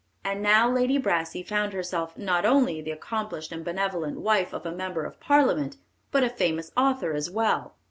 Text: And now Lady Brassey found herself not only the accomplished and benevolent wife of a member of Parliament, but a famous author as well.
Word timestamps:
And 0.25 0.41
now 0.41 0.67
Lady 0.67 0.97
Brassey 0.97 1.43
found 1.43 1.73
herself 1.73 2.17
not 2.17 2.43
only 2.43 2.81
the 2.81 2.89
accomplished 2.89 3.51
and 3.51 3.63
benevolent 3.63 4.19
wife 4.19 4.51
of 4.51 4.65
a 4.65 4.71
member 4.71 5.05
of 5.05 5.19
Parliament, 5.19 5.77
but 6.09 6.23
a 6.23 6.29
famous 6.31 6.71
author 6.75 7.13
as 7.13 7.29
well. 7.29 7.75